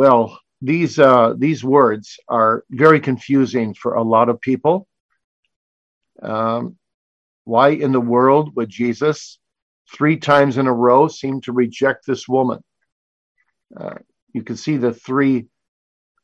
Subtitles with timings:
[0.00, 4.88] Well, these uh, these words are very confusing for a lot of people.
[6.22, 6.78] Um,
[7.44, 9.38] why in the world would Jesus
[9.94, 12.60] three times in a row seem to reject this woman?
[13.78, 13.96] Uh,
[14.32, 15.48] you can see the three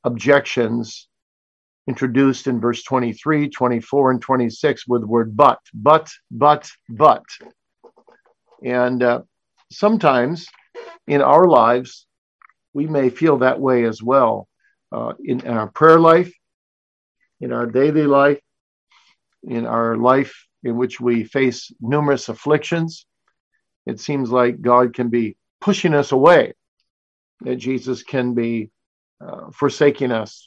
[0.05, 1.07] objections
[1.87, 7.25] introduced in verse 23, 24, and 26 with the word but, but, but, but.
[8.65, 9.21] And uh,
[9.71, 10.49] sometimes
[11.07, 12.06] in our lives,
[12.77, 14.47] we may feel that way as well
[14.93, 16.31] uh, in, our prayer life,
[17.41, 18.39] in our daily life,
[19.45, 23.07] in our life in which we face numerous afflictions.
[23.87, 26.53] It seems like God can be pushing us away,
[27.41, 28.71] that Jesus can be
[29.27, 30.47] uh, forsaking us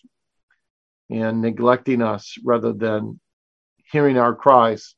[1.10, 3.20] and neglecting us rather than
[3.92, 4.94] hearing our cries.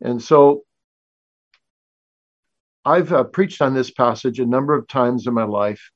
[0.00, 0.62] And so
[2.82, 5.90] I've uh, preached on this passage a number of times in my life.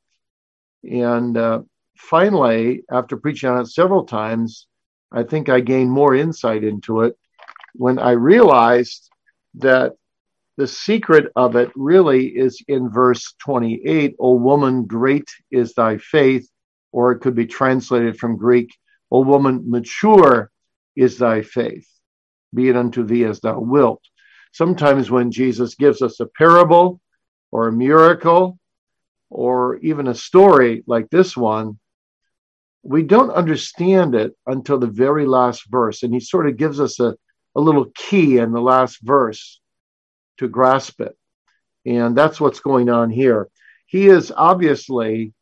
[0.90, 1.62] And uh,
[1.96, 4.66] finally, after preaching on it several times,
[5.12, 7.16] I think I gained more insight into it
[7.74, 9.10] when I realized
[9.54, 9.92] that
[10.56, 16.48] the secret of it really is in verse 28 O woman, great is thy faith,
[16.92, 18.72] or it could be translated from Greek,
[19.10, 20.50] O woman, mature
[20.94, 21.88] is thy faith,
[22.54, 24.00] be it unto thee as thou wilt.
[24.52, 27.00] Sometimes when Jesus gives us a parable
[27.50, 28.58] or a miracle
[29.34, 31.76] or even a story like this one,
[32.84, 36.04] we don't understand it until the very last verse.
[36.04, 37.16] And he sort of gives us a,
[37.56, 39.60] a little key in the last verse
[40.38, 41.16] to grasp it.
[41.84, 43.48] And that's what's going on here.
[43.86, 45.32] He is obviously,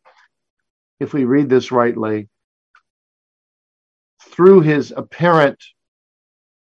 [0.99, 2.31] if we read this rightly,
[4.23, 5.63] through his apparent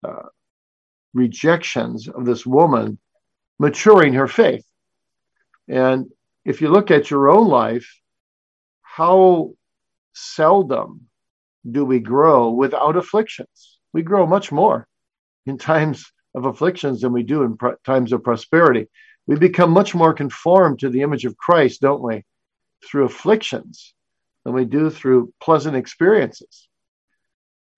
[0.02, 0.28] uh,
[1.12, 2.98] rejections of this woman
[3.58, 4.64] maturing her faith.
[5.68, 6.06] And
[6.44, 8.00] if you look at your own life,
[8.82, 9.52] how
[10.14, 11.06] seldom
[11.68, 13.78] do we grow without afflictions?
[13.92, 14.86] We grow much more
[15.46, 18.88] in times of afflictions than we do in times of prosperity.
[19.26, 22.24] We become much more conformed to the image of Christ, don't we,
[22.84, 23.94] through afflictions
[24.44, 26.68] than we do through pleasant experiences.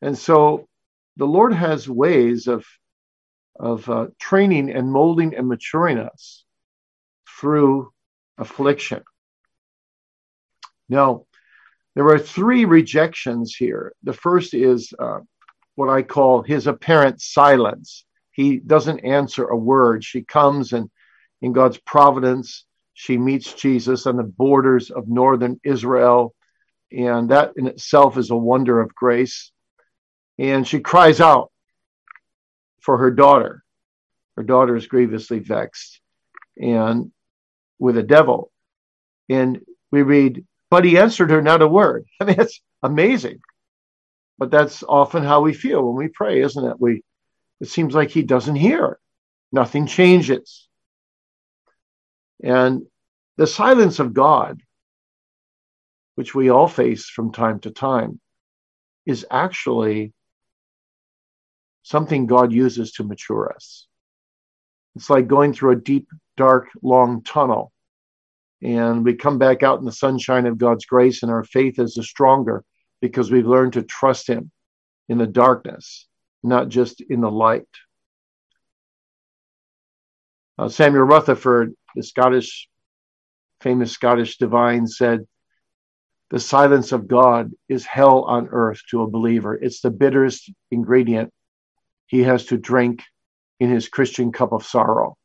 [0.01, 0.69] And so
[1.17, 2.65] the Lord has ways of
[3.61, 6.45] of uh, training and molding and maturing us
[7.39, 7.93] through
[8.39, 9.03] affliction.
[10.89, 11.27] Now,
[11.95, 13.93] there are three rejections here.
[14.03, 15.21] The first is uh,
[15.75, 18.05] what I call his apparent silence.
[18.33, 20.05] He doesn't answer a word.
[20.05, 20.91] She comes and
[21.41, 26.35] in God's providence, she meets Jesus on the borders of northern Israel.
[26.93, 29.51] And that in itself is a wonder of grace.
[30.39, 31.51] And she cries out,
[32.83, 33.65] for her daughter.
[34.37, 36.01] Her daughter is grievously vexed
[36.57, 37.13] and
[37.79, 38.51] with a devil.
[39.29, 39.61] And
[39.91, 42.07] we read, but he answered her not a word.
[42.21, 43.41] I mean, it's amazing.
[44.39, 46.81] But that's often how we feel when we pray, isn't it?
[46.81, 47.03] We
[47.61, 48.99] it seems like he doesn't hear.
[49.53, 50.69] Nothing changes.
[52.43, 52.87] And
[53.37, 54.61] the silence of God,
[56.17, 58.21] which we all face from time to time,
[59.07, 60.13] is actually
[61.85, 63.87] something God uses to mature us.
[64.97, 66.09] It's like going through a deep,
[66.43, 67.71] dark, long tunnel.
[68.63, 71.95] And we come back out in the sunshine of God's grace, and our faith is
[71.95, 72.65] the stronger
[73.01, 74.51] because we've learned to trust Him
[75.09, 76.09] in the darkness,
[76.43, 77.69] not just in the light.
[80.59, 82.69] Uh, Samuel Rutherford, the Scottish,
[83.61, 85.21] famous Scottish divine, said,
[86.31, 89.55] The silence of God is hell on earth to a believer.
[89.55, 91.33] It's the bitterest ingredient
[92.07, 93.05] he has to drink
[93.61, 95.17] in his Christian cup of sorrow.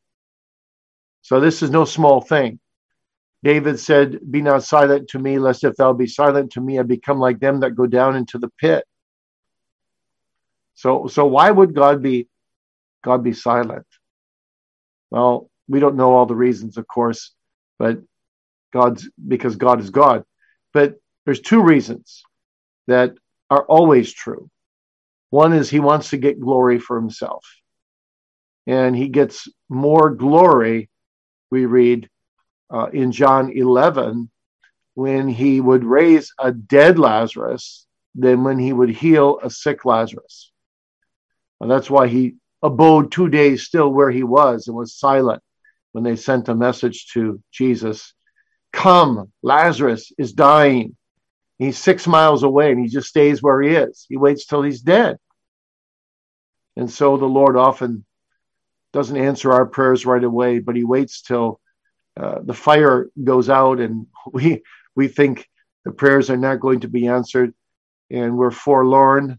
[1.22, 2.58] So this is no small thing.
[3.42, 6.82] David said, Be not silent to me, lest if thou be silent to me, I
[6.82, 8.84] become like them that go down into the pit.
[10.74, 12.28] So, so why would God be
[13.02, 13.86] God be silent?
[15.10, 17.34] Well, we don't know all the reasons, of course,
[17.78, 17.98] but
[18.72, 20.24] God's because God is God.
[20.72, 22.22] But there's two reasons
[22.86, 23.14] that
[23.50, 24.50] are always true.
[25.30, 27.44] One is he wants to get glory for himself.
[28.66, 30.90] And he gets more glory,
[31.50, 32.08] we read
[32.70, 34.30] uh, in John 11,
[34.94, 40.50] when he would raise a dead Lazarus than when he would heal a sick Lazarus.
[41.60, 45.42] And that's why he abode two days still where he was and was silent
[45.92, 48.12] when they sent a message to Jesus
[48.72, 50.96] Come, Lazarus is dying.
[51.58, 54.06] He's six miles away and he just stays where he is.
[54.08, 55.16] He waits till he's dead.
[56.76, 58.04] And so the Lord often
[58.92, 61.60] doesn't answer our prayers right away, but he waits till
[62.18, 64.62] uh, the fire goes out and we
[64.96, 65.48] we think
[65.84, 67.54] the prayers are not going to be answered,
[68.10, 69.38] and we're forlorn,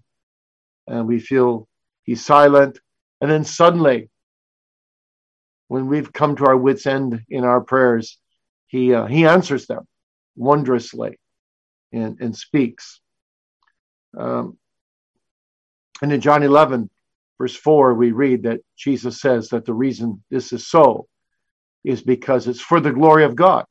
[0.87, 1.67] and we feel
[2.03, 2.79] he's silent.
[3.21, 4.09] And then suddenly,
[5.67, 8.17] when we've come to our wits' end in our prayers,
[8.67, 9.85] he uh, he answers them
[10.35, 11.19] wondrously
[11.91, 13.01] and, and speaks.
[14.17, 14.57] Um,
[16.01, 16.89] and in John 11,
[17.39, 21.07] verse 4, we read that Jesus says that the reason this is so
[21.83, 23.65] is because it's for the glory of God.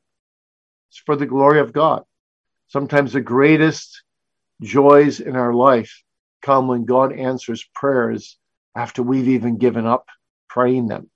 [0.89, 2.03] It's for the glory of God.
[2.67, 4.03] Sometimes the greatest
[4.61, 6.03] joys in our life
[6.41, 8.37] come when God answers prayers
[8.75, 10.05] after we've even given up
[10.49, 11.09] praying them.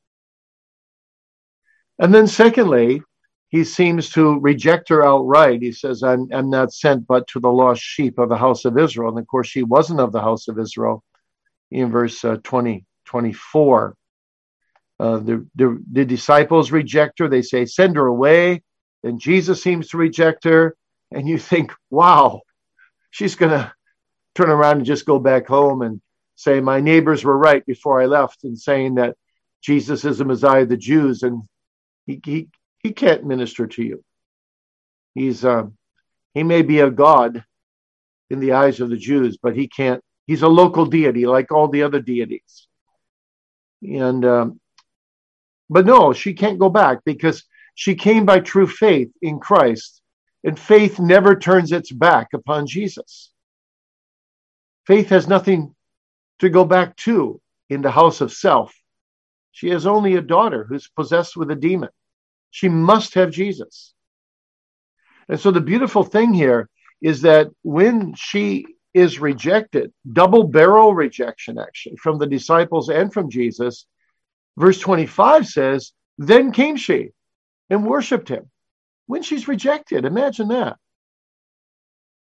[1.99, 3.01] And then, secondly,
[3.49, 5.61] he seems to reject her outright.
[5.61, 8.77] He says, I'm, I'm not sent but to the lost sheep of the house of
[8.77, 9.09] Israel.
[9.09, 11.03] And of course, she wasn't of the house of Israel
[11.73, 13.95] in verse uh, 20, 24.
[14.99, 17.27] Uh, the, the, the disciples reject her.
[17.27, 18.61] They say, Send her away.
[19.01, 20.75] Then Jesus seems to reject her.
[21.11, 22.41] And you think, wow,
[23.11, 23.73] she's going to
[24.35, 26.01] turn around and just go back home and
[26.35, 29.15] say, My neighbors were right before I left in saying that
[29.61, 31.23] Jesus is the Messiah of the Jews.
[31.23, 31.43] And
[32.05, 32.49] he, he,
[32.79, 34.03] he can't minister to you.
[35.15, 35.65] He's uh,
[36.33, 37.43] he may be a god
[38.29, 40.03] in the eyes of the Jews, but he can't.
[40.25, 42.67] He's a local deity like all the other deities.
[43.81, 44.59] And um,
[45.69, 47.43] but no, she can't go back because
[47.75, 50.01] she came by true faith in Christ,
[50.43, 53.31] and faith never turns its back upon Jesus.
[54.85, 55.75] Faith has nothing
[56.39, 58.73] to go back to in the house of self.
[59.51, 61.89] She has only a daughter who's possessed with a demon.
[62.51, 63.93] She must have Jesus.
[65.29, 66.69] And so the beautiful thing here
[67.01, 73.29] is that when she is rejected, double barrel rejection actually from the disciples and from
[73.29, 73.85] Jesus,
[74.57, 77.09] verse 25 says, Then came she
[77.69, 78.49] and worshiped him.
[79.07, 80.77] When she's rejected, imagine that.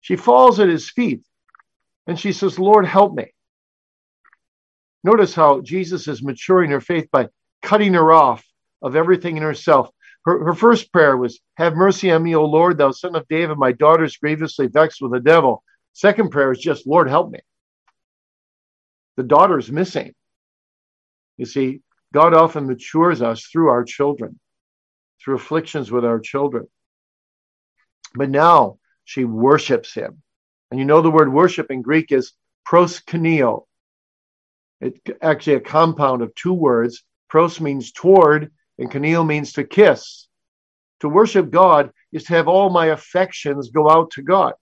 [0.01, 1.23] She falls at his feet
[2.07, 3.33] and she says, Lord, help me.
[5.05, 7.29] Notice how Jesus is maturing her faith by
[7.63, 8.45] cutting her off
[8.83, 9.91] of everything in herself
[10.27, 13.57] her, her first prayer was, Have mercy on me, O Lord, thou son of David,
[13.57, 15.63] my daughter is grievously vexed with the devil.
[15.97, 17.39] Second prayer is just, Lord, help me.
[19.17, 20.13] The daughter is missing.
[21.39, 21.81] You see,
[22.13, 24.39] God often matures us through our children,
[25.19, 26.67] through afflictions with our children.
[28.15, 30.23] But now she worships him.
[30.71, 32.35] And you know the word worship in Greek is
[32.69, 33.65] proskuneo.
[34.83, 37.05] It's actually a compound of two words.
[37.31, 40.29] Pros means toward, and kuneo means to kiss.
[41.01, 44.53] To worship God is to have all my affections go out to God.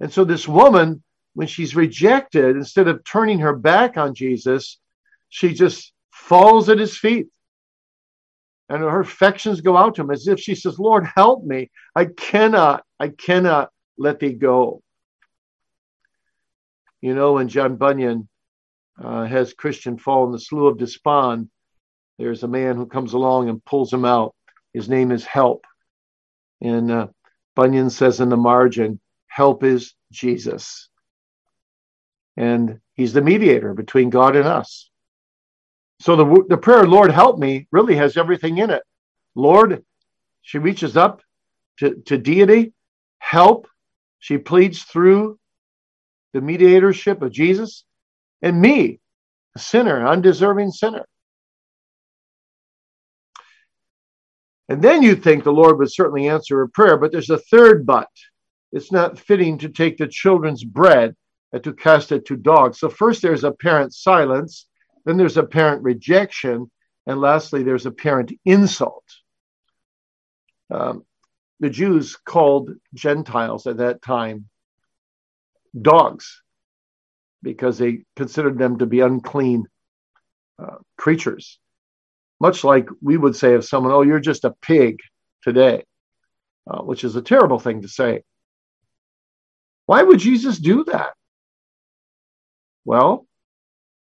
[0.00, 1.02] And so this woman,
[1.34, 4.78] when she's rejected, instead of turning her back on Jesus,
[5.28, 7.26] she just falls at his feet.
[8.68, 11.70] And her affections go out to him as if she says, Lord, help me.
[11.94, 14.82] I cannot, I cannot let thee go.
[17.00, 18.28] You know, when John Bunyan
[19.02, 21.50] uh, has Christian fall in the slough of despond,
[22.18, 24.34] there's a man who comes along and pulls him out.
[24.72, 25.66] His name is Help.
[26.60, 27.08] And uh,
[27.54, 29.00] Bunyan says in the margin,
[29.34, 30.88] Help is Jesus.
[32.36, 34.88] And he's the mediator between God and us.
[36.00, 38.84] So the, the prayer, Lord, help me, really has everything in it.
[39.34, 39.84] Lord,
[40.42, 41.20] she reaches up
[41.80, 42.74] to, to deity,
[43.18, 43.66] help.
[44.20, 45.36] She pleads through
[46.32, 47.82] the mediatorship of Jesus
[48.40, 49.00] and me,
[49.56, 51.06] a sinner, undeserving sinner.
[54.68, 57.84] And then you'd think the Lord would certainly answer a prayer, but there's a third
[57.84, 58.06] but.
[58.74, 61.16] It's not fitting to take the children's bread
[61.52, 62.78] and to cast it to dogs.
[62.78, 64.66] So, first there's apparent silence,
[65.06, 66.70] then there's apparent rejection,
[67.06, 69.04] and lastly, there's apparent insult.
[70.70, 71.06] Um,
[71.60, 74.50] the Jews called Gentiles at that time
[75.80, 76.42] dogs
[77.42, 79.64] because they considered them to be unclean
[80.58, 81.58] uh, creatures
[82.40, 84.98] much like we would say of someone, oh, you're just a pig
[85.42, 85.84] today,
[86.70, 88.22] uh, which is a terrible thing to say.
[89.86, 91.14] Why would Jesus do that?
[92.84, 93.26] Well,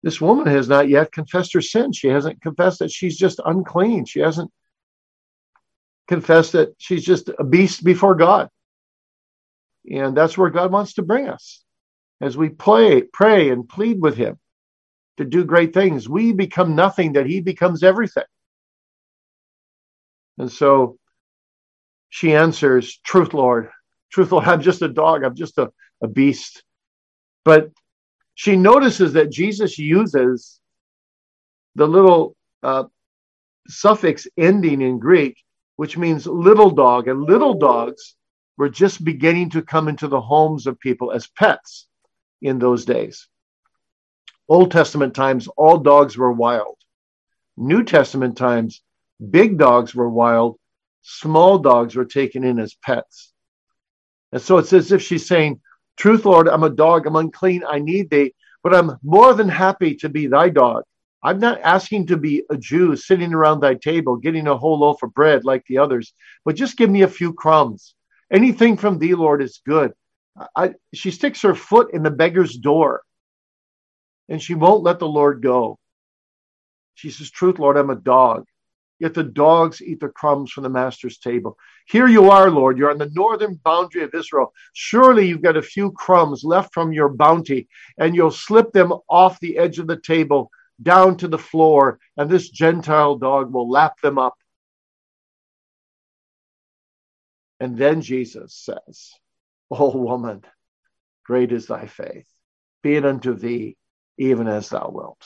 [0.02, 1.92] this woman has not yet confessed her sin.
[1.92, 4.06] She hasn't confessed that she's just unclean.
[4.06, 4.50] She hasn't
[6.08, 8.49] confessed that she's just a beast before God.
[9.90, 11.62] And that's where God wants to bring us
[12.20, 14.38] as we play, pray, and plead with Him
[15.20, 16.08] to do great things.
[16.08, 18.25] We become nothing, that he becomes everything.
[20.38, 20.99] And so
[22.08, 23.70] she answers, Truth, Lord.
[24.11, 25.25] Truth, Lord, I'm just a dog.
[25.25, 25.71] I'm just a,
[26.02, 26.62] a beast.
[27.45, 27.71] But
[28.35, 30.61] she notices that Jesus uses
[31.75, 32.85] the little uh,
[33.69, 35.37] suffix ending in Greek,
[35.76, 37.09] which means little dog.
[37.09, 38.17] And little dogs
[38.57, 41.87] were just beginning to come into the homes of people as pets
[42.43, 43.29] in those days.
[44.49, 46.76] Old Testament times, all dogs were wild.
[47.57, 48.83] New Testament times,
[49.31, 50.59] big dogs were wild,
[51.02, 53.33] small dogs were taken in as pets.
[54.32, 55.60] And so it's as if she's saying,
[55.96, 59.94] Truth, Lord, I'm a dog, I'm unclean, I need thee, but I'm more than happy
[59.96, 60.84] to be thy dog.
[61.22, 65.02] I'm not asking to be a Jew sitting around thy table, getting a whole loaf
[65.02, 67.94] of bread like the others, but just give me a few crumbs.
[68.32, 69.92] Anything from thee, Lord, is good.
[70.56, 73.02] I, she sticks her foot in the beggar's door
[74.28, 75.78] and she won't let the Lord go.
[76.94, 78.44] She says, Truth, Lord, I'm a dog.
[79.00, 81.57] Yet the dogs eat the crumbs from the master's table.
[81.87, 82.76] Here you are, Lord.
[82.76, 84.52] You're on the northern boundary of Israel.
[84.75, 87.66] Surely you've got a few crumbs left from your bounty,
[87.99, 90.50] and you'll slip them off the edge of the table
[90.83, 94.35] down to the floor, and this Gentile dog will lap them up.
[97.59, 99.12] And then Jesus says,
[99.71, 100.45] O woman,
[101.25, 102.26] great is thy faith.
[102.83, 103.76] Be it unto thee
[104.19, 105.23] even as thou wilt.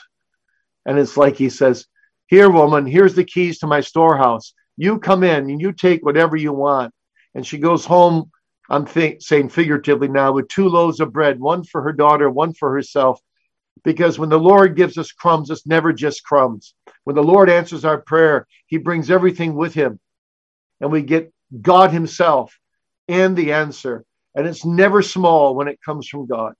[0.87, 1.87] And it's like he says,
[2.26, 4.54] Here, woman, here's the keys to my storehouse.
[4.76, 6.93] You come in and you take whatever you want.
[7.35, 8.31] And she goes home,
[8.71, 12.54] I'm th- saying figuratively now, with two loaves of bread, one for her daughter, one
[12.54, 13.21] for herself.
[13.83, 16.75] Because when the Lord gives us crumbs, it's never just crumbs.
[17.04, 20.00] When the Lord answers our prayer, he brings everything with him.
[20.81, 22.59] And we get God himself
[23.09, 24.04] and the answer.
[24.35, 26.54] And it's never small when it comes from God.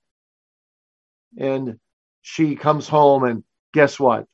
[1.37, 1.79] And
[2.21, 3.43] she comes home and
[3.73, 4.25] guess what?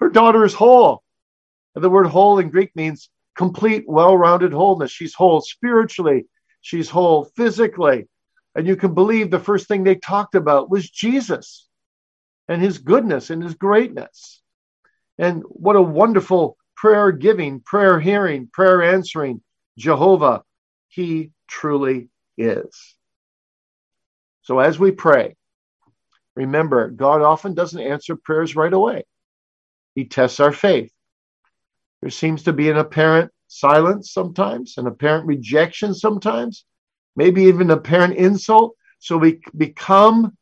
[0.00, 1.02] Her daughter is whole.
[1.74, 4.90] And the word whole in Greek means complete, well rounded wholeness.
[4.90, 6.26] She's whole spiritually,
[6.60, 8.08] she's whole physically.
[8.54, 11.68] And you can believe the first thing they talked about was Jesus
[12.48, 14.42] and his goodness and his greatness.
[15.18, 19.42] And what a wonderful prayer giving, prayer hearing, prayer answering
[19.78, 20.42] Jehovah
[20.88, 22.96] he truly is.
[24.42, 25.36] So as we pray,
[26.36, 29.04] Remember, God often doesn't answer prayers right away.
[29.94, 30.92] He tests our faith.
[32.00, 36.64] There seems to be an apparent silence sometimes, an apparent rejection sometimes,
[37.16, 38.74] maybe even apparent insult.
[39.00, 40.36] So we become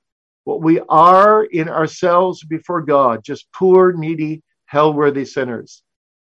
[0.44, 5.82] what we are in ourselves before God, just poor, needy, hell worthy sinners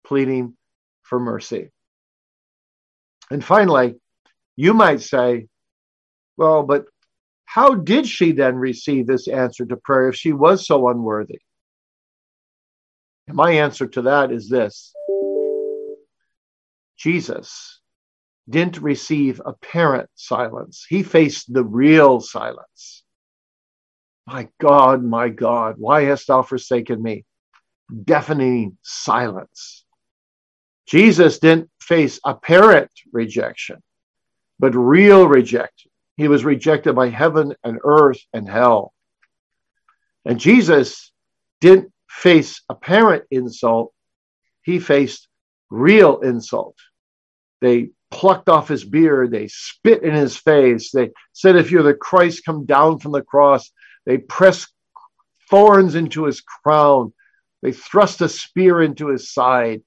[0.06, 0.56] pleading
[1.04, 1.70] for mercy.
[3.30, 3.96] And finally,
[4.56, 5.48] you might say,
[6.38, 6.86] well, but
[7.46, 11.40] how did she then receive this answer to prayer if she was so unworthy?
[13.30, 14.92] And my answer to that is this
[16.98, 17.80] Jesus
[18.50, 23.04] didn't receive apparent silence, he faced the real silence.
[24.26, 27.24] My God, my God, why hast thou forsaken me?
[28.04, 29.86] Deafening silence.
[30.88, 33.82] Jesus didn't face apparent rejection,
[34.58, 38.92] but real rejection he was rejected by heaven and earth and hell.
[40.26, 41.12] And Jesus
[41.62, 43.94] didn't face apparent insult,
[44.64, 45.28] he faced
[45.70, 46.76] real insult.
[47.62, 51.94] They plucked off his beard, they spit in his face, they said, If you're the
[51.94, 53.72] Christ, come down from the cross.
[54.06, 54.74] They pressed
[55.50, 57.14] thorns into his crown,
[57.62, 59.82] they thrust a spear into his side.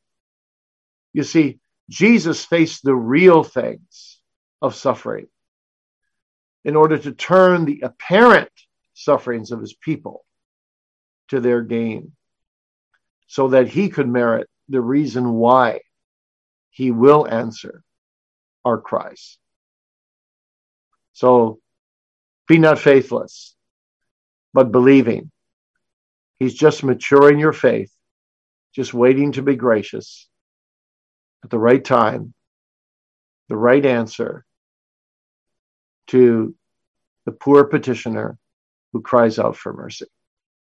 [1.12, 1.58] You see,
[1.90, 4.20] Jesus faced the real things
[4.60, 5.26] of suffering
[6.64, 8.50] in order to turn the apparent
[8.94, 10.24] sufferings of his people
[11.32, 12.12] to their gain
[13.26, 15.80] so that he could merit the reason why
[16.68, 17.82] he will answer
[18.66, 19.38] our cries.
[21.14, 21.58] So
[22.46, 23.56] be not faithless,
[24.52, 25.30] but believing.
[26.38, 27.90] He's just maturing your faith,
[28.74, 30.28] just waiting to be gracious
[31.42, 32.34] at the right time,
[33.48, 34.44] the right answer
[36.08, 36.54] to
[37.24, 38.36] the poor petitioner
[38.92, 40.04] who cries out for mercy.